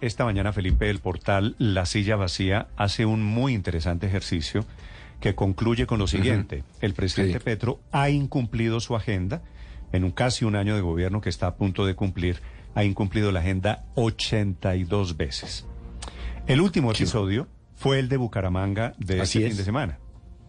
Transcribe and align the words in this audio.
esta 0.00 0.24
mañana 0.24 0.52
Felipe 0.52 0.86
del 0.86 1.00
portal 1.00 1.56
La 1.58 1.86
Silla 1.86 2.16
Vacía 2.16 2.68
hace 2.76 3.06
un 3.06 3.22
muy 3.22 3.54
interesante 3.54 4.06
ejercicio 4.06 4.64
que 5.20 5.34
concluye 5.34 5.86
con 5.86 5.98
lo 5.98 6.06
siguiente. 6.06 6.62
El 6.80 6.94
presidente 6.94 7.40
Petro 7.40 7.80
ha 7.90 8.08
incumplido 8.08 8.80
su 8.80 8.94
agenda 8.94 9.42
en 9.92 10.04
un 10.04 10.12
casi 10.12 10.44
un 10.44 10.54
año 10.54 10.74
de 10.74 10.80
gobierno 10.80 11.20
que 11.20 11.28
está 11.28 11.48
a 11.48 11.56
punto 11.56 11.86
de 11.86 11.94
cumplir, 11.94 12.40
ha 12.74 12.84
incumplido 12.84 13.32
la 13.32 13.40
agenda 13.40 13.86
82 13.96 15.16
veces. 15.16 15.66
El 16.46 16.60
último 16.60 16.92
episodio 16.92 17.48
fue 17.74 17.98
el 17.98 18.08
de 18.08 18.16
Bucaramanga 18.16 18.94
de 18.98 19.20
este 19.20 19.48
fin 19.48 19.56
de 19.56 19.64
semana. 19.64 19.98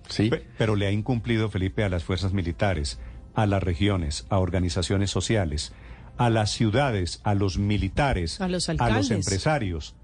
Sí. 0.08 0.30
Pero 0.58 0.76
le 0.76 0.88
ha 0.88 0.92
incumplido 0.92 1.50
Felipe 1.50 1.84
a 1.84 1.90
las 1.90 2.04
fuerzas 2.04 2.34
militares, 2.34 3.00
a 3.36 3.46
las 3.46 3.62
regiones, 3.62 4.26
a 4.30 4.40
organizaciones 4.40 5.12
sociales, 5.12 5.74
a 6.20 6.30
las 6.30 6.52
ciudades, 6.52 7.22
a 7.24 7.34
los 7.34 7.58
militares, 7.58 8.42
A 8.42 8.50
los 8.50 8.68
a 8.68 8.90
los 8.90 9.10
empresarios. 9.10 9.96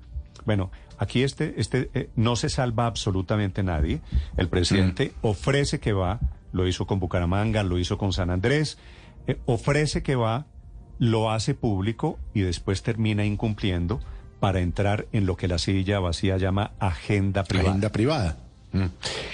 Bueno, 0.45 0.71
aquí 0.97 1.23
este, 1.23 1.55
este 1.57 1.89
eh, 1.93 2.09
no 2.15 2.37
se 2.37 2.47
salva 2.47 2.85
absolutamente 2.85 3.63
nadie. 3.63 3.99
El 4.37 4.47
presidente 4.47 5.11
ofrece 5.21 5.81
que 5.81 5.91
va, 5.91 6.21
lo 6.53 6.67
hizo 6.69 6.87
con 6.87 6.99
Bucaramanga, 7.01 7.63
lo 7.63 7.77
hizo 7.77 7.97
con 7.97 8.13
San 8.13 8.29
Andrés, 8.29 8.77
eh, 9.27 9.37
ofrece 9.45 10.03
que 10.03 10.15
va, 10.15 10.45
lo 10.99 11.31
hace 11.31 11.53
público 11.53 12.17
y 12.33 12.41
después 12.41 12.81
termina 12.81 13.25
incumpliendo 13.25 13.99
para 14.39 14.61
entrar 14.61 15.07
en 15.11 15.25
lo 15.25 15.35
que 15.35 15.49
la 15.49 15.57
silla 15.57 15.99
vacía 15.99 16.37
llama 16.37 16.71
agenda 16.79 17.43
privada. 17.43 17.69
Agenda 17.71 17.89
privada. 17.89 18.37
Mm. 18.71 18.85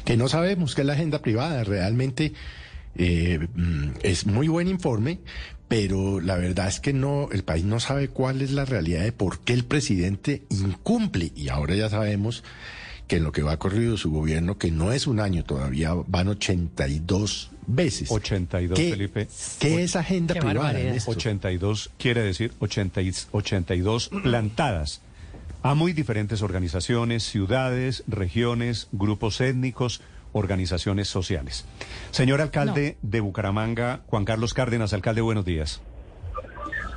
Que 0.03 0.17
no 0.17 0.27
sabemos 0.27 0.73
qué 0.73 0.81
es 0.81 0.87
la 0.87 0.93
agenda 0.93 1.19
privada. 1.19 1.63
Realmente 1.63 2.33
eh, 2.95 3.47
mm, 3.53 3.89
es 4.01 4.25
muy 4.25 4.47
buen 4.47 4.67
informe, 4.67 5.19
pero 5.71 6.19
la 6.19 6.35
verdad 6.35 6.67
es 6.67 6.81
que 6.81 6.91
no, 6.91 7.29
el 7.31 7.43
país 7.45 7.63
no 7.63 7.79
sabe 7.79 8.09
cuál 8.09 8.41
es 8.41 8.51
la 8.51 8.65
realidad 8.65 9.03
de 9.03 9.13
por 9.13 9.39
qué 9.39 9.53
el 9.53 9.63
presidente 9.63 10.41
incumple. 10.49 11.31
Y 11.33 11.47
ahora 11.47 11.75
ya 11.75 11.89
sabemos 11.89 12.43
que 13.07 13.15
en 13.15 13.23
lo 13.23 13.31
que 13.31 13.41
va 13.41 13.55
corrido 13.57 13.95
su 13.95 14.11
gobierno, 14.11 14.57
que 14.57 14.69
no 14.69 14.91
es 14.91 15.07
un 15.07 15.21
año 15.21 15.45
todavía, 15.45 15.93
van 16.07 16.27
82 16.27 17.51
veces. 17.67 18.11
82, 18.11 18.77
¿Qué, 18.77 18.89
Felipe. 18.91 19.27
¿Qué 19.59 19.83
es 19.83 19.95
agenda 19.95 20.33
Qué 20.33 20.41
privada? 20.41 20.59
barbaridad. 20.73 20.91
Néstor? 20.91 21.15
82 21.15 21.91
quiere 21.97 22.21
decir 22.21 22.51
80 22.59 23.01
y- 23.01 23.13
82 23.31 24.09
plantadas 24.23 24.99
a 25.63 25.73
muy 25.73 25.93
diferentes 25.93 26.41
organizaciones, 26.41 27.23
ciudades, 27.23 28.03
regiones, 28.09 28.89
grupos 28.91 29.39
étnicos, 29.39 30.01
organizaciones 30.33 31.07
sociales. 31.07 31.67
Señor 32.11 32.41
alcalde 32.41 32.97
de 33.01 33.19
Bucaramanga, 33.19 34.01
Juan 34.07 34.25
Carlos 34.25 34.53
Cárdenas, 34.53 34.93
alcalde, 34.93 35.21
buenos 35.21 35.45
días. 35.45 35.81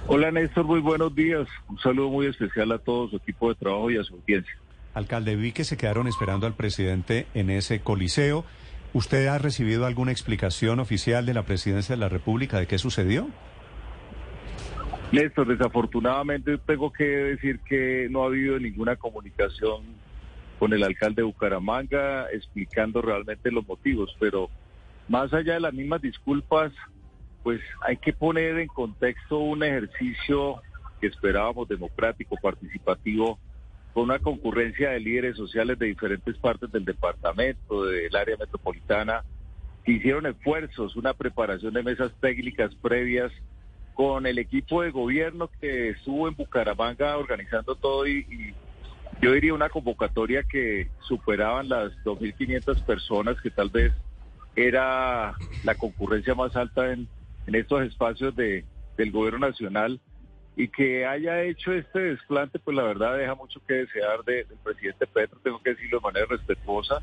Hola 0.07 0.31
Néstor, 0.31 0.65
muy 0.65 0.81
buenos 0.81 1.15
días. 1.15 1.49
Un 1.69 1.79
saludo 1.79 2.11
muy 2.11 2.27
especial 2.27 2.71
a 2.73 2.79
todo 2.79 3.09
su 3.09 3.17
equipo 3.17 3.49
de 3.49 3.55
trabajo 3.55 3.91
y 3.91 3.97
a 3.97 4.05
su 4.05 4.15
audiencia. 4.15 4.55
Alcalde, 4.93 5.35
vi 5.35 5.53
que 5.53 5.65
se 5.65 5.77
quedaron 5.77 6.07
esperando 6.07 6.47
al 6.47 6.55
presidente 6.55 7.27
en 7.35 7.51
ese 7.51 7.81
coliseo. 7.81 8.45
¿Usted 8.93 9.27
ha 9.27 9.39
recibido 9.39 9.87
alguna 9.87 10.13
explicación 10.13 10.79
oficial 10.79 11.27
de 11.27 11.35
la 11.35 11.43
presidencia 11.45 11.97
de 11.97 12.01
la 12.01 12.09
República 12.09 12.59
de 12.59 12.67
qué 12.67 12.79
sucedió? 12.79 13.29
Néstor, 15.11 15.49
desafortunadamente 15.49 16.59
tengo 16.59 16.93
que 16.93 17.05
decir 17.05 17.61
que 17.61 18.09
no 18.11 18.23
ha 18.23 18.27
habido 18.27 18.59
ninguna 18.59 18.97
comunicación 18.97 19.83
con 20.65 20.73
el 20.73 20.83
alcalde 20.83 21.21
de 21.21 21.27
Bucaramanga 21.27 22.27
explicando 22.33 23.03
realmente 23.03 23.51
los 23.51 23.69
motivos, 23.69 24.17
pero 24.19 24.49
más 25.09 25.31
allá 25.35 25.53
de 25.53 25.61
las 25.61 25.75
mismas 25.75 26.01
disculpas, 26.01 26.73
pues 27.43 27.61
hay 27.83 27.99
que 27.99 28.15
poner 28.15 28.59
en 28.59 28.69
contexto 28.69 29.41
un 29.41 29.63
ejercicio 29.63 30.63
que 31.03 31.09
esperábamos 31.09 31.69
democrático, 31.69 32.39
participativo, 32.41 33.39
con 33.93 34.05
una 34.05 34.21
concurrencia 34.21 34.89
de 34.89 35.01
líderes 35.01 35.37
sociales 35.37 35.79
de 35.79 35.85
diferentes 35.85 36.35
partes 36.39 36.73
del 36.73 36.87
departamento, 36.87 37.85
del 37.85 38.17
área 38.17 38.39
metropolitana, 38.39 39.23
que 39.85 39.93
hicieron 39.93 40.25
esfuerzos, 40.25 40.97
una 40.97 41.13
preparación 41.13 41.75
de 41.75 41.83
mesas 41.83 42.11
técnicas 42.23 42.75
previas 42.77 43.31
con 43.93 44.27
el 44.27 44.39
equipo 44.39 44.81
de 44.81 44.93
gobierno 44.93 45.51
que 45.61 45.91
estuvo 45.91 46.27
en 46.27 46.35
Bucaramanga 46.35 47.19
organizando 47.19 47.77
todo 47.77 48.07
y, 48.07 48.21
y 48.31 48.55
yo 49.25 49.33
diría 49.33 49.55
una 49.55 49.71
convocatoria 49.71 50.43
que 50.43 50.89
superaban 51.01 51.69
las 51.69 51.93
2.500 52.05 52.83
personas, 52.85 53.41
que 53.41 53.51
tal 53.51 53.71
vez 53.71 53.93
era 54.55 55.41
la 55.63 55.75
concurrencia 55.75 56.35
más 56.35 56.55
alta 56.57 56.93
en, 56.93 57.09
en 57.47 57.55
estos 57.55 57.83
espacios 57.83 58.37
de, 58.37 58.65
del 58.97 59.11
gobierno 59.11 59.47
nacional 59.49 59.99
y 60.57 60.69
que 60.69 61.05
haya 61.07 61.43
hecho 61.43 61.73
este 61.73 61.99
desplante, 62.01 62.59
pues 62.59 62.77
la 62.77 62.85
verdad 62.85 63.17
deja 63.17 63.35
mucho 63.35 63.61
que 63.67 63.75
desear 63.75 64.23
de- 64.25 64.45
del 64.45 64.59
presidente 64.63 65.07
Petro, 65.07 65.41
tengo 65.43 65.61
que 65.63 65.71
decirlo 65.71 65.99
de 65.99 66.03
manera 66.05 66.27
respetuosa, 66.29 67.01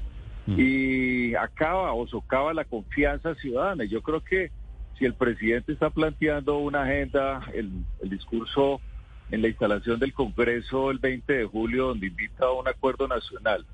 y 0.48 1.36
acaba 1.36 1.94
o 1.94 2.08
socava 2.08 2.54
la 2.54 2.66
confianza 2.66 3.36
ciudadana. 3.36 3.84
Yo 3.86 4.02
creo 4.02 4.22
que 4.22 4.52
si 4.98 5.06
el 5.06 5.14
presidente 5.16 5.72
está 5.74 5.90
planteando 5.90 6.58
una 6.58 6.84
agenda, 6.84 7.42
el, 7.54 7.72
el 8.02 8.10
discurso 8.10 8.82
en 9.32 9.42
la 9.42 9.48
instalación 9.48 10.00
del 10.00 10.14
Congreso 10.14 10.92
el 10.92 11.00
20 11.00 11.34
de 11.34 11.46
julio, 11.46 11.88
donde 11.88 12.08
invita 12.08 12.46
a 12.46 12.52
un 12.52 12.68
acuerdo 12.68 13.08
nacional, 13.08 13.66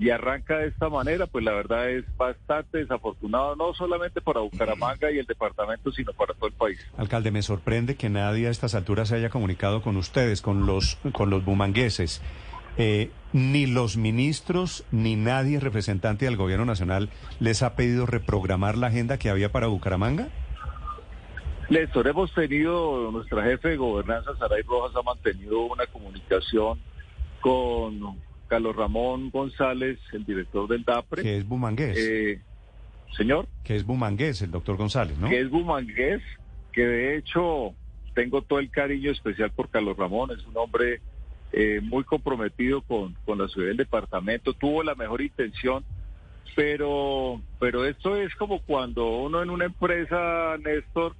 y 0.00 0.08
arranca 0.08 0.56
de 0.56 0.68
esta 0.68 0.88
manera, 0.88 1.26
pues 1.26 1.44
la 1.44 1.52
verdad 1.52 1.90
es 1.90 2.04
bastante 2.16 2.78
desafortunado, 2.78 3.54
no 3.54 3.74
solamente 3.74 4.22
para 4.22 4.40
Bucaramanga 4.40 5.10
y 5.10 5.18
el 5.18 5.26
departamento, 5.26 5.92
sino 5.92 6.14
para 6.14 6.32
todo 6.32 6.46
el 6.46 6.54
país. 6.54 6.80
Alcalde, 6.96 7.30
me 7.30 7.42
sorprende 7.42 7.96
que 7.96 8.08
nadie 8.08 8.46
a 8.46 8.50
estas 8.50 8.74
alturas 8.74 9.08
se 9.08 9.16
haya 9.16 9.28
comunicado 9.28 9.82
con 9.82 9.98
ustedes, 9.98 10.40
con 10.40 10.64
los, 10.64 10.96
con 11.12 11.28
los 11.28 11.44
bumangueses. 11.44 12.22
Eh, 12.78 13.10
ni 13.34 13.66
los 13.66 13.98
ministros 13.98 14.84
ni 14.90 15.16
nadie 15.16 15.60
representante 15.60 16.24
del 16.24 16.36
gobierno 16.36 16.64
nacional 16.64 17.10
les 17.38 17.62
ha 17.62 17.76
pedido 17.76 18.06
reprogramar 18.06 18.78
la 18.78 18.86
agenda 18.86 19.18
que 19.18 19.28
había 19.28 19.52
para 19.52 19.66
Bucaramanga. 19.66 20.28
Néstor, 21.70 22.08
hemos 22.08 22.34
tenido, 22.34 23.12
nuestra 23.12 23.44
jefe 23.44 23.68
de 23.68 23.76
gobernanza, 23.76 24.36
Saray 24.36 24.62
Rojas, 24.62 24.96
ha 24.96 25.02
mantenido 25.02 25.60
una 25.60 25.86
comunicación 25.86 26.80
con 27.40 28.18
Carlos 28.48 28.74
Ramón 28.74 29.30
González, 29.30 30.00
el 30.12 30.26
director 30.26 30.68
del 30.68 30.82
DAPRE. 30.82 31.22
Que 31.22 31.38
es 31.38 31.46
bumangués. 31.46 31.96
Eh, 31.96 32.40
señor, 33.16 33.46
que 33.62 33.76
es 33.76 33.86
bumangués, 33.86 34.42
el 34.42 34.50
doctor 34.50 34.76
González, 34.76 35.16
¿no? 35.16 35.28
que 35.28 35.40
es 35.40 35.48
bumangués, 35.48 36.20
que 36.72 36.84
de 36.84 37.16
hecho 37.16 37.72
tengo 38.14 38.42
todo 38.42 38.58
el 38.58 38.68
cariño 38.68 39.12
especial 39.12 39.52
por 39.52 39.68
Carlos 39.68 39.96
Ramón, 39.96 40.32
es 40.32 40.44
un 40.46 40.56
hombre 40.56 41.00
eh, 41.52 41.80
muy 41.80 42.02
comprometido 42.02 42.82
con, 42.82 43.14
con 43.24 43.38
la 43.38 43.46
ciudad 43.46 43.68
del 43.68 43.76
departamento, 43.76 44.54
tuvo 44.54 44.82
la 44.82 44.96
mejor 44.96 45.20
intención, 45.22 45.84
pero, 46.56 47.40
pero 47.60 47.84
esto 47.84 48.16
es 48.16 48.34
como 48.34 48.60
cuando 48.60 49.08
uno 49.20 49.40
en 49.40 49.50
una 49.50 49.66
empresa, 49.66 50.56
Néstor, 50.58 51.14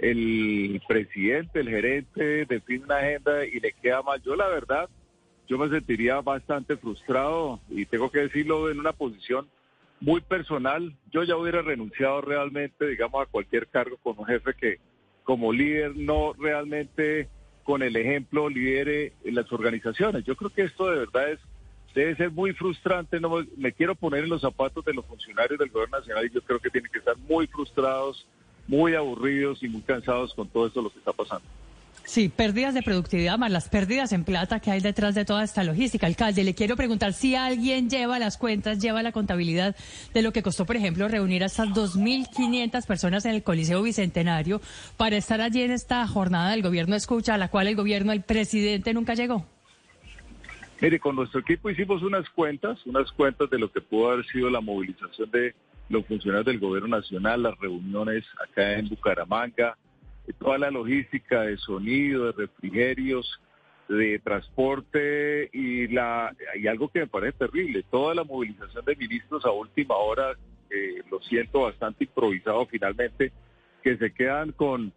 el 0.00 0.80
presidente, 0.88 1.60
el 1.60 1.68
gerente 1.68 2.46
define 2.46 2.84
una 2.84 2.98
agenda 2.98 3.44
y 3.44 3.60
le 3.60 3.72
queda 3.72 4.02
mal. 4.02 4.20
Yo 4.22 4.34
la 4.34 4.48
verdad, 4.48 4.88
yo 5.48 5.58
me 5.58 5.68
sentiría 5.68 6.20
bastante 6.20 6.76
frustrado 6.76 7.60
y 7.68 7.86
tengo 7.86 8.10
que 8.10 8.20
decirlo 8.20 8.70
en 8.70 8.80
una 8.80 8.92
posición 8.92 9.48
muy 10.00 10.20
personal. 10.20 10.94
Yo 11.12 11.22
ya 11.22 11.36
hubiera 11.36 11.62
renunciado 11.62 12.22
realmente, 12.22 12.86
digamos, 12.86 13.22
a 13.22 13.30
cualquier 13.30 13.66
cargo 13.68 13.98
con 14.02 14.18
un 14.18 14.26
jefe 14.26 14.54
que 14.54 14.78
como 15.22 15.52
líder 15.52 15.96
no 15.96 16.32
realmente 16.32 17.28
con 17.62 17.82
el 17.82 17.94
ejemplo 17.94 18.48
lidere 18.48 19.12
las 19.24 19.52
organizaciones. 19.52 20.24
Yo 20.24 20.34
creo 20.34 20.50
que 20.50 20.62
esto 20.62 20.90
de 20.90 20.98
verdad 21.00 21.30
es 21.30 21.40
debe 21.94 22.16
ser 22.16 22.30
muy 22.30 22.52
frustrante. 22.52 23.20
No 23.20 23.44
me, 23.56 23.72
quiero 23.72 23.94
poner 23.94 24.24
en 24.24 24.30
los 24.30 24.40
zapatos 24.40 24.84
de 24.84 24.94
los 24.94 25.04
funcionarios 25.06 25.58
del 25.58 25.70
gobierno 25.70 25.98
nacional 25.98 26.26
y 26.26 26.30
yo 26.30 26.40
creo 26.42 26.58
que 26.58 26.70
tienen 26.70 26.90
que 26.90 26.98
estar 26.98 27.16
muy 27.18 27.46
frustrados, 27.46 28.26
muy 28.70 28.94
aburridos 28.94 29.62
y 29.64 29.68
muy 29.68 29.82
cansados 29.82 30.32
con 30.32 30.48
todo 30.48 30.68
esto 30.68 30.80
lo 30.80 30.90
que 30.90 31.00
está 31.00 31.12
pasando. 31.12 31.44
Sí, 32.04 32.28
pérdidas 32.28 32.72
de 32.74 32.82
productividad 32.82 33.36
más 33.36 33.50
las 33.50 33.68
pérdidas 33.68 34.12
en 34.12 34.24
plata 34.24 34.60
que 34.60 34.70
hay 34.70 34.80
detrás 34.80 35.14
de 35.14 35.24
toda 35.24 35.44
esta 35.44 35.64
logística. 35.64 36.06
Alcalde, 36.06 36.44
le 36.44 36.54
quiero 36.54 36.76
preguntar 36.76 37.12
si 37.12 37.34
alguien 37.34 37.90
lleva 37.90 38.18
las 38.18 38.36
cuentas, 38.36 38.78
lleva 38.80 39.02
la 39.02 39.12
contabilidad 39.12 39.76
de 40.14 40.22
lo 40.22 40.32
que 40.32 40.42
costó, 40.42 40.64
por 40.66 40.76
ejemplo, 40.76 41.08
reunir 41.08 41.42
a 41.42 41.46
estas 41.46 41.68
2.500 41.68 42.86
personas 42.86 43.24
en 43.26 43.34
el 43.34 43.42
Coliseo 43.42 43.82
Bicentenario 43.82 44.60
para 44.96 45.16
estar 45.16 45.40
allí 45.40 45.62
en 45.62 45.72
esta 45.72 46.06
jornada 46.06 46.52
del 46.52 46.62
gobierno 46.62 46.96
escucha, 46.96 47.34
a 47.34 47.38
la 47.38 47.48
cual 47.48 47.66
el 47.66 47.76
gobierno, 47.76 48.12
el 48.12 48.22
presidente 48.22 48.94
nunca 48.94 49.14
llegó. 49.14 49.46
Mire, 50.80 50.98
con 50.98 51.14
nuestro 51.14 51.40
equipo 51.40 51.70
hicimos 51.70 52.02
unas 52.02 52.28
cuentas, 52.30 52.78
unas 52.86 53.12
cuentas 53.12 53.50
de 53.50 53.58
lo 53.58 53.70
que 53.70 53.80
pudo 53.80 54.10
haber 54.10 54.26
sido 54.26 54.48
la 54.48 54.60
movilización 54.60 55.30
de 55.30 55.54
los 55.90 56.06
funcionarios 56.06 56.46
del 56.46 56.58
gobierno 56.58 56.96
nacional, 56.96 57.42
las 57.42 57.58
reuniones 57.58 58.24
acá 58.42 58.78
en 58.78 58.88
Bucaramanga, 58.88 59.76
eh, 60.26 60.32
toda 60.38 60.56
la 60.56 60.70
logística 60.70 61.42
de 61.42 61.58
sonido, 61.58 62.26
de 62.26 62.32
refrigerios, 62.32 63.40
de 63.88 64.20
transporte 64.20 65.50
y 65.52 65.88
la 65.88 66.34
y 66.54 66.68
algo 66.68 66.88
que 66.88 67.00
me 67.00 67.06
parece 67.08 67.38
terrible, 67.38 67.84
toda 67.90 68.14
la 68.14 68.24
movilización 68.24 68.84
de 68.84 68.96
ministros 68.96 69.44
a 69.44 69.50
última 69.50 69.96
hora, 69.96 70.32
lo 71.10 71.20
siento 71.22 71.62
bastante 71.62 72.04
improvisado 72.04 72.64
finalmente, 72.66 73.32
que 73.82 73.96
se 73.96 74.12
quedan 74.12 74.52
con 74.52 74.92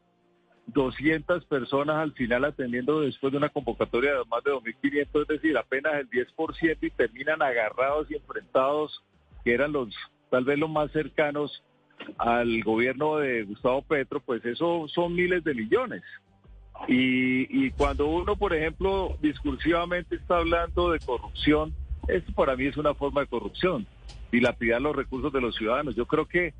200 0.68 1.46
personas 1.46 1.98
al 1.98 2.14
final 2.14 2.46
atendiendo 2.46 3.02
después 3.02 3.32
de 3.32 3.38
una 3.38 3.50
convocatoria 3.50 4.14
de 4.14 4.26
más 4.26 4.44
de 4.44 4.52
2.500, 4.52 5.22
es 5.22 5.28
decir, 5.28 5.58
apenas 5.58 5.96
el 5.96 6.10
10% 6.10 6.78
y 6.82 6.90
terminan 6.92 7.42
agarrados 7.42 8.10
y 8.10 8.16
enfrentados, 8.16 9.04
que 9.44 9.54
eran 9.54 9.74
los 9.74 9.90
tal 10.34 10.46
vez 10.46 10.58
los 10.58 10.68
más 10.72 10.92
cercanos 10.92 11.64
al 12.18 12.64
gobierno 12.64 13.18
de 13.18 13.44
Gustavo 13.44 13.84
Petro, 13.84 14.20
pues 14.20 14.44
eso 14.44 14.88
son 14.88 15.14
miles 15.14 15.44
de 15.44 15.54
millones. 15.54 16.02
Y, 16.88 17.70
cuando 17.78 18.08
uno, 18.08 18.36
por 18.36 18.52
ejemplo, 18.52 19.16
discursivamente 19.22 20.16
está 20.16 20.38
hablando 20.38 20.90
de 20.90 20.98
corrupción, 20.98 21.72
esto 22.08 22.34
para 22.34 22.56
mí 22.56 22.66
es 22.66 22.78
una 22.78 22.96
forma 22.96 23.22
de 23.22 23.28
corrupción, 23.28 23.86
dilapidar 24.32 24.82
los 24.82 24.96
recursos 24.96 25.32
de 25.32 25.40
los 25.40 25.56
ciudadanos. 25.56 25.96
Yo 25.96 26.08
creo 26.08 26.26
que 26.26 26.56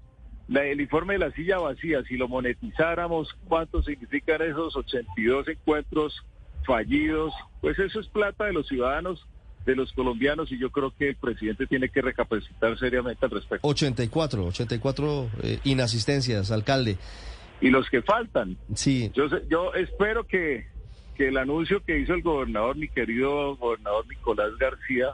el 0.54 0.80
informe 0.80 1.14
de 1.14 1.20
la 1.26 1.32
silla 1.32 1.58
vacía, 1.58 2.04
si 2.04 2.16
lo 2.16 2.28
monetizáramos, 2.28 3.34
¿cuánto 3.48 3.82
significan 3.82 4.44
esos 4.44 4.76
82 4.76 5.48
encuentros 5.48 6.24
fallidos? 6.64 7.34
Pues 7.60 7.80
eso 7.80 8.00
es 8.00 8.08
plata 8.10 8.46
de 8.46 8.54
los 8.54 8.68
ciudadanos, 8.68 9.26
de 9.66 9.76
los 9.76 9.94
colombianos, 9.94 10.52
y 10.52 10.60
yo 10.60 10.70
creo 10.70 10.92
que 10.92 11.10
el 11.10 11.16
presidente 11.16 11.68
tiene 11.68 11.90
que 11.90 12.02
recapacitar 12.02 12.78
seriamente 12.78 13.26
al 13.26 13.32
respecto. 13.32 13.68
84, 13.68 14.46
84 14.48 15.30
eh, 15.44 15.60
inasistencias, 15.64 16.52
alcalde. 16.52 16.98
Y 17.62 17.70
los 17.70 17.90
que 17.90 18.02
faltan. 18.02 18.58
Sí. 18.76 19.10
Yo, 19.14 19.28
yo 19.50 19.74
espero 19.74 20.26
que, 20.26 20.68
que 21.16 21.30
el 21.30 21.38
anuncio 21.38 21.82
que 21.84 22.00
hizo 22.00 22.14
el 22.14 22.22
gobernador, 22.22 22.76
mi 22.76 22.90
querido 22.90 23.56
gobernador 23.56 24.06
Nicolás 24.08 24.52
García, 24.60 25.14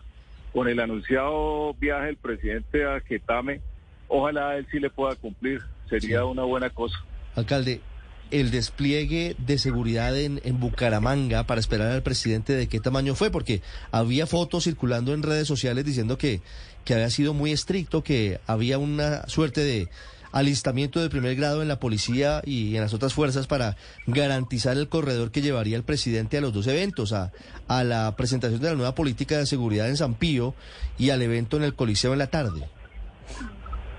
con 0.51 0.67
el 0.67 0.79
anunciado 0.79 1.73
viaje 1.75 2.07
del 2.07 2.17
presidente 2.17 2.85
a 2.85 2.99
Getame, 3.01 3.61
ojalá 4.07 4.57
él 4.57 4.67
sí 4.71 4.79
le 4.79 4.89
pueda 4.89 5.15
cumplir, 5.15 5.61
sería 5.89 6.25
una 6.25 6.43
buena 6.43 6.69
cosa. 6.69 6.97
Alcalde, 7.35 7.81
el 8.31 8.51
despliegue 8.51 9.35
de 9.37 9.57
seguridad 9.57 10.17
en, 10.17 10.41
en, 10.43 10.59
Bucaramanga 10.59 11.45
para 11.45 11.59
esperar 11.59 11.91
al 11.91 12.03
presidente, 12.03 12.53
¿de 12.53 12.67
qué 12.67 12.79
tamaño 12.79 13.15
fue? 13.15 13.31
Porque 13.31 13.61
había 13.91 14.27
fotos 14.27 14.65
circulando 14.65 15.13
en 15.13 15.23
redes 15.23 15.47
sociales 15.47 15.85
diciendo 15.85 16.17
que, 16.17 16.41
que 16.85 16.93
había 16.93 17.09
sido 17.09 17.33
muy 17.33 17.51
estricto, 17.51 18.03
que 18.03 18.39
había 18.45 18.77
una 18.77 19.27
suerte 19.27 19.61
de 19.61 19.87
alistamiento 20.31 21.01
de 21.01 21.09
primer 21.09 21.35
grado 21.35 21.61
en 21.61 21.67
la 21.67 21.79
policía 21.79 22.41
y 22.45 22.75
en 22.75 22.81
las 22.81 22.93
otras 22.93 23.13
fuerzas 23.13 23.47
para 23.47 23.77
garantizar 24.05 24.77
el 24.77 24.87
corredor 24.87 25.31
que 25.31 25.41
llevaría 25.41 25.75
el 25.75 25.83
presidente 25.83 26.37
a 26.37 26.41
los 26.41 26.53
dos 26.53 26.67
eventos, 26.67 27.13
a, 27.13 27.31
a 27.67 27.83
la 27.83 28.15
presentación 28.15 28.61
de 28.61 28.69
la 28.69 28.75
nueva 28.75 28.95
política 28.95 29.37
de 29.37 29.45
seguridad 29.45 29.89
en 29.89 29.97
San 29.97 30.13
Pío 30.13 30.53
y 30.97 31.09
al 31.09 31.21
evento 31.21 31.57
en 31.57 31.63
el 31.63 31.73
Coliseo 31.73 32.13
en 32.13 32.19
la 32.19 32.27
tarde. 32.27 32.67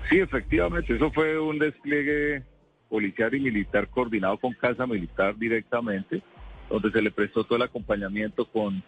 Sí, 0.09 0.19
efectivamente, 0.19 0.95
eso 0.95 1.11
fue 1.11 1.39
un 1.39 1.57
despliegue 1.57 2.43
policial 2.91 3.33
y 3.33 3.39
militar 3.39 3.87
coordinado 3.87 4.37
con 4.37 4.51
Casa 4.53 4.85
Militar 4.85 5.37
directamente, 5.37 6.21
donde 6.69 6.91
se 6.91 7.01
le 7.01 7.09
prestó 7.09 7.45
todo 7.45 7.55
el 7.55 7.61
acompañamiento 7.63 8.43
con 8.43 8.83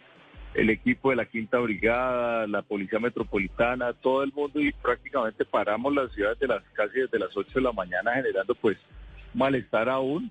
el 0.53 0.69
equipo 0.69 1.09
de 1.09 1.15
la 1.15 1.25
Quinta 1.25 1.57
Brigada, 1.59 2.45
la 2.45 2.61
Policía 2.61 2.99
Metropolitana, 2.99 3.93
todo 3.93 4.21
el 4.23 4.33
mundo 4.33 4.59
y 4.59 4.73
prácticamente 4.73 5.45
paramos 5.45 5.95
las 5.95 6.11
ciudades 6.11 6.37
de 6.37 6.47
las 6.47 6.61
casi 6.73 6.99
desde 6.99 7.17
las 7.17 7.35
8 7.35 7.49
de 7.55 7.61
la 7.61 7.71
mañana 7.71 8.13
generando 8.13 8.53
pues 8.55 8.77
malestar 9.33 9.87
aún. 9.87 10.29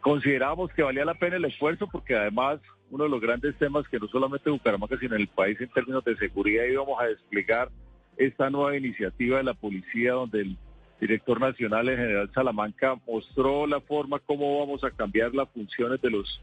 Consideramos 0.00 0.72
que 0.72 0.82
valía 0.82 1.04
la 1.04 1.14
pena 1.14 1.36
el 1.36 1.44
esfuerzo 1.44 1.86
porque 1.92 2.16
además 2.16 2.58
uno 2.90 3.04
de 3.04 3.10
los 3.10 3.20
grandes 3.20 3.54
temas 3.58 3.86
que 3.86 4.00
no 4.00 4.08
solamente 4.08 4.50
Bucaramanga 4.50 4.98
sino 4.98 5.14
en 5.14 5.20
el 5.20 5.28
país 5.28 5.60
en 5.60 5.68
términos 5.68 6.02
de 6.04 6.16
seguridad 6.16 6.64
íbamos 6.64 7.00
a 7.00 7.04
desplegar 7.04 7.68
esta 8.16 8.48
nueva 8.50 8.76
iniciativa 8.76 9.36
de 9.38 9.44
la 9.44 9.54
policía 9.54 10.12
donde 10.12 10.40
el 10.40 10.56
director 11.02 11.40
nacional, 11.40 11.88
el 11.88 11.96
general 11.96 12.30
Salamanca, 12.32 12.94
mostró 13.08 13.66
la 13.66 13.80
forma 13.80 14.20
como 14.20 14.60
vamos 14.60 14.84
a 14.84 14.90
cambiar 14.92 15.34
las 15.34 15.48
funciones 15.48 16.00
de 16.00 16.10
los 16.10 16.40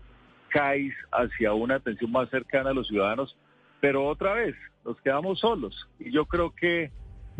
CAIS 0.50 0.94
hacia 1.14 1.54
una 1.54 1.76
atención 1.76 2.12
más 2.12 2.30
cercana 2.30 2.72
a 2.72 2.74
los 2.74 2.90
ciudadanos, 2.90 3.38
pero 3.80 4.06
otra 4.06 4.34
vez 4.34 4.56
nos 4.84 5.00
quedamos 5.00 5.40
solos. 5.40 5.88
Y 5.98 6.12
yo 6.12 6.26
creo 6.26 6.54
que, 6.54 6.92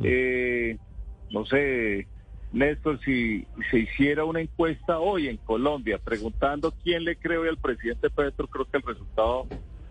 eh, 0.02 0.78
no 1.30 1.46
sé, 1.46 2.08
Néstor, 2.54 3.02
si 3.02 3.46
se 3.70 3.80
hiciera 3.80 4.24
una 4.24 4.40
encuesta 4.40 5.00
hoy 5.00 5.28
en 5.28 5.36
Colombia 5.38 6.00
preguntando 6.02 6.74
quién 6.84 7.04
le 7.04 7.18
cree 7.18 7.38
hoy 7.38 7.50
al 7.50 7.58
presidente 7.58 8.10
Petro, 8.10 8.48
creo 8.48 8.64
que 8.64 8.78
el 8.78 8.84
resultado 8.84 9.46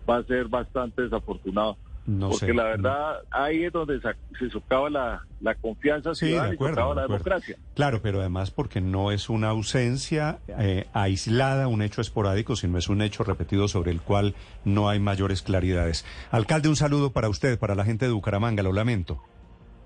va 0.09 0.17
a 0.17 0.23
ser 0.23 0.47
bastante 0.47 1.03
desafortunado. 1.03 1.77
Porque 2.05 2.53
la 2.53 2.63
verdad, 2.63 3.17
ahí 3.29 3.65
es 3.65 3.71
donde 3.71 3.99
se 4.39 4.49
socava 4.49 4.89
la, 4.89 5.25
la 5.41 5.55
confianza 5.55 6.15
ciudadana 6.15 6.53
y 6.53 6.57
socava 6.57 6.95
la 6.95 7.01
democracia. 7.03 7.57
Claro, 7.75 8.01
pero 8.01 8.19
además 8.19 8.51
porque 8.51 8.81
no 8.81 9.11
es 9.11 9.29
una 9.29 9.49
ausencia 9.49 10.39
eh, 10.47 10.87
aislada, 10.93 11.67
un 11.67 11.81
hecho 11.81 12.01
esporádico, 12.01 12.55
sino 12.55 12.77
es 12.77 12.89
un 12.89 13.01
hecho 13.01 13.23
repetido 13.23 13.67
sobre 13.67 13.91
el 13.91 14.01
cual 14.01 14.33
no 14.65 14.89
hay 14.89 14.99
mayores 14.99 15.41
claridades. 15.41 16.05
Alcalde, 16.31 16.69
un 16.69 16.75
saludo 16.75 17.11
para 17.11 17.29
usted, 17.29 17.59
para 17.59 17.75
la 17.75 17.85
gente 17.85 18.05
de 18.05 18.11
Bucaramanga, 18.11 18.63
lo 18.63 18.73
lamento. 18.73 19.21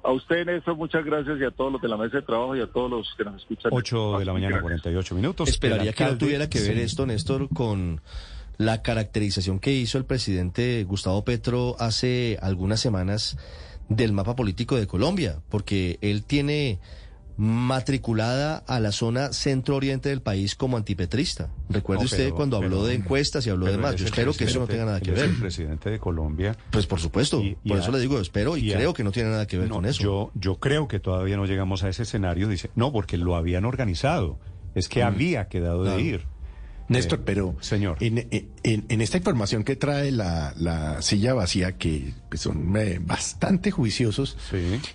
A 0.04 0.12
usted, 0.12 0.46
Néstor, 0.46 0.76
muchas 0.76 1.06
gracias 1.06 1.40
y 1.40 1.46
a 1.46 1.52
todos 1.52 1.72
los 1.72 1.82
de 1.82 1.88
la 1.88 1.96
mesa 1.96 2.18
de 2.18 2.24
trabajo 2.24 2.56
y 2.58 2.62
a 2.62 2.68
todos 2.68 2.92
los 2.92 3.14
que 3.18 3.24
nos 3.24 3.42
escuchan. 3.42 3.72
8 3.74 4.20
de 4.20 4.26
la 4.26 4.34
mañana, 4.34 4.62
48 4.62 5.16
minutos. 5.16 5.50
Esperaría 5.50 5.94
que 5.94 6.04
no 6.04 6.18
tuviera 6.18 6.50
que 6.50 6.60
ver 6.60 6.78
esto, 6.80 7.06
Néstor, 7.06 7.48
con 7.48 8.02
la 8.58 8.82
caracterización 8.82 9.60
que 9.60 9.74
hizo 9.74 9.98
el 9.98 10.06
presidente 10.06 10.84
Gustavo 10.84 11.24
Petro 11.24 11.76
hace 11.80 12.38
algunas 12.42 12.80
semanas 12.80 13.38
del 13.90 14.14
mapa 14.14 14.36
político 14.36 14.76
de 14.76 14.88
Colombia, 14.88 15.42
porque 15.50 15.98
él 16.02 16.24
tiene 16.24 16.80
matriculada 17.36 18.58
a 18.68 18.80
la 18.80 18.92
zona 18.92 19.34
centro-oriente 19.34 20.10
del 20.10 20.22
país 20.22 20.56
como 20.56 20.78
antipetrista. 20.78 21.50
Recuerde 21.70 22.06
usted 22.06 22.30
cuando 22.32 22.58
habló 22.58 22.86
de 22.86 22.94
encuestas 22.94 23.46
y 23.48 23.50
habló 23.50 23.66
de 23.66 23.78
más. 23.78 23.96
Yo 23.96 24.06
espero 24.06 24.34
que 24.34 24.44
eso 24.46 24.60
no 24.60 24.68
tenga 24.68 24.86
nada 24.86 25.02
que 25.02 25.12
ver. 25.12 25.26
el 25.26 25.40
presidente 25.40 25.90
de 25.90 26.00
Colombia. 26.00 26.56
Pues 26.70 26.86
por 26.86 27.00
supuesto. 27.00 27.42
por 27.68 27.80
eso 27.80 27.92
le 27.92 28.00
digo, 28.00 28.20
espero 28.20 28.56
y, 28.58 28.72
creo 28.72 28.94
que 28.94 29.04
no 29.04 29.12
tiene 29.12 29.30
nada 29.30 29.48
que 29.48 29.58
ver 29.58 29.70
con 29.70 29.86
eso. 29.86 30.04
Yo, 30.04 30.32
yo 30.36 30.56
creo 30.58 30.88
que 30.88 31.00
todavía 31.00 31.38
no 31.38 31.46
llegamos 31.46 31.84
a 31.84 31.90
ese 31.90 32.04
escenario. 32.04 32.48
Dice, 32.48 32.70
no, 32.76 32.92
porque 32.92 33.18
lo 33.18 33.36
habían 33.36 33.66
organizado. 33.66 34.40
Es 34.76 34.90
que 34.90 35.04
mm. 35.04 35.08
había 35.08 35.48
quedado 35.48 35.84
de 35.84 36.02
ir. 36.02 36.33
Néstor, 36.90 37.20
eh, 37.20 37.24
pero 37.26 37.56
señor. 37.62 37.98
En, 38.02 38.28
en, 38.30 39.02
esta 39.02 39.18
información 39.18 39.64
que 39.64 39.76
trae 39.76 40.12
la, 40.12 40.54
la 40.58 41.02
silla 41.02 41.34
vacía, 41.34 41.78
que 41.78 42.14
son 42.36 42.76
eh, 42.78 43.00
bastante 43.02 43.72
juiciosos, 43.72 44.38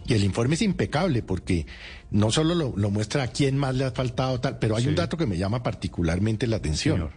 y 0.06 0.14
el 0.14 0.25
informe 0.25 0.55
es 0.55 0.62
impecable 0.62 1.23
porque 1.23 1.67
no 2.11 2.31
solo 2.31 2.55
lo, 2.55 2.90
muestra 2.90 3.25
a 3.25 3.29
quién 3.29 3.56
más 3.56 3.75
le 3.75 3.85
ha 3.85 3.90
faltado 3.90 4.40
tal, 4.40 4.58
pero 4.58 4.76
hay 4.76 4.87
un 4.87 4.94
dato 4.94 5.17
que 5.17 5.26
me 5.26 5.38
llama 5.38 5.62
particularmente 5.62 6.46
la 6.46 6.56
atención. 6.56 7.11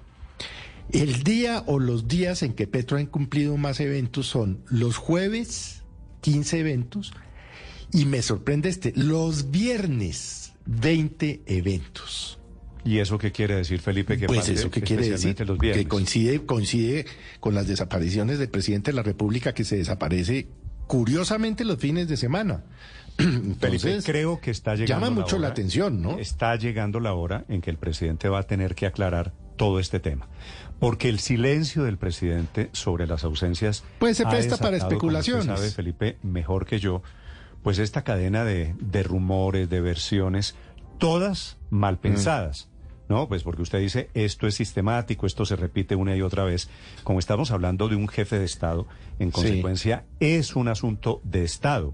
El 0.91 1.23
día 1.23 1.63
o 1.67 1.79
los 1.79 2.07
días 2.07 2.43
en 2.43 2.53
que 2.53 2.67
Petro 2.67 2.97
ha 2.97 3.01
incumplido 3.01 3.55
más 3.55 3.79
eventos 3.79 4.27
son 4.27 4.61
los 4.69 4.97
jueves, 4.97 5.83
15 6.21 6.59
eventos, 6.59 7.13
y 7.93 8.05
me 8.05 8.21
sorprende 8.21 8.69
este, 8.69 8.93
los 8.95 9.51
viernes, 9.51 10.53
20 10.65 11.43
eventos. 11.45 12.40
¿Y 12.83 12.99
eso 12.99 13.17
qué 13.17 13.31
quiere 13.31 13.55
decir, 13.55 13.79
Felipe? 13.79 14.17
Que 14.17 14.27
pues 14.27 14.49
eso 14.49 14.71
qué 14.71 14.81
quiere 14.81 15.07
decir 15.07 15.35
que 15.35 15.87
coincide, 15.87 16.45
coincide 16.45 17.05
con 17.39 17.53
las 17.53 17.67
desapariciones 17.67 18.39
del 18.39 18.49
presidente 18.49 18.91
de 18.91 18.95
la 18.95 19.03
República 19.03 19.53
que 19.53 19.63
se 19.63 19.77
desaparece 19.77 20.47
curiosamente 20.87 21.63
los 21.63 21.77
fines 21.77 22.07
de 22.07 22.17
semana. 22.17 22.63
Felipe, 23.59 23.99
creo 24.03 24.41
que 24.41 24.51
está 24.51 24.75
llegando. 24.75 25.05
Llama 25.05 25.21
mucho 25.21 25.37
la, 25.37 25.49
atención, 25.49 26.01
¿no? 26.01 26.17
Está 26.17 26.55
llegando 26.55 26.99
la 26.99 27.13
hora 27.13 27.45
en 27.49 27.61
que 27.61 27.69
el 27.69 27.77
presidente 27.77 28.29
va 28.29 28.39
a 28.39 28.43
tener 28.43 28.73
que 28.73 28.87
aclarar 28.87 29.33
todo 29.57 29.79
este 29.79 29.99
tema. 29.99 30.27
Porque 30.79 31.09
el 31.09 31.19
silencio 31.19 31.83
del 31.83 31.97
presidente 31.97 32.69
sobre 32.71 33.05
las 33.05 33.23
ausencias. 33.23 33.83
Pues 33.99 34.17
se 34.17 34.25
presta 34.25 34.57
para 34.57 34.77
especulaciones. 34.77 35.45
sabe, 35.45 35.69
Felipe, 35.69 36.17
mejor 36.23 36.65
que 36.65 36.79
yo, 36.79 37.03
pues 37.61 37.77
esta 37.77 38.03
cadena 38.03 38.43
de, 38.43 38.73
de 38.79 39.03
rumores, 39.03 39.69
de 39.69 39.81
versiones, 39.81 40.55
todas 40.97 41.57
mal 41.69 41.99
pensadas. 41.99 42.70
No, 43.11 43.27
pues 43.27 43.43
porque 43.43 43.61
usted 43.61 43.79
dice, 43.79 44.09
esto 44.13 44.47
es 44.47 44.55
sistemático, 44.55 45.25
esto 45.25 45.43
se 45.43 45.57
repite 45.57 45.97
una 45.97 46.15
y 46.15 46.21
otra 46.21 46.45
vez. 46.45 46.69
Como 47.03 47.19
estamos 47.19 47.51
hablando 47.51 47.89
de 47.89 47.97
un 47.97 48.07
jefe 48.07 48.39
de 48.39 48.45
Estado, 48.45 48.87
en 49.19 49.31
consecuencia, 49.31 50.05
es 50.21 50.55
un 50.55 50.69
asunto 50.69 51.19
de 51.25 51.43
Estado. 51.43 51.93